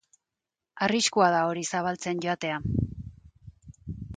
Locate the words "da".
1.35-1.41